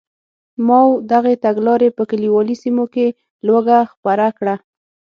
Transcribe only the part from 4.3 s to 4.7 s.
کړه.